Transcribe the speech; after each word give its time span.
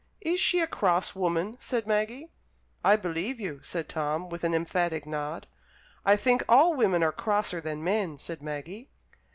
"Is 0.21 0.39
she 0.39 0.59
a 0.61 0.65
cross 0.65 1.13
woman?" 1.13 1.57
said 1.59 1.85
Maggie. 1.85 2.29
"I 2.83 2.95
believe 2.95 3.39
you!" 3.39 3.59
said 3.61 3.87
Tom, 3.87 4.29
with 4.29 4.43
an 4.43 4.51
emphatic 4.55 5.05
nod. 5.05 5.45
"I 6.03 6.15
think 6.15 6.41
all 6.49 6.73
women 6.73 7.03
are 7.03 7.11
crosser 7.11 7.61
than 7.61 7.83
men," 7.83 8.17
said 8.17 8.41
Maggie. 8.41 8.89